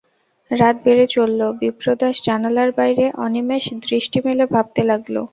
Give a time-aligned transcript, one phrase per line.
[0.51, 5.15] রাত বেড়ে চলল, বিপ্রদাস জানালার বাইরে অনিমেষ দৃষ্টি মেলে ভাবতে লাগল।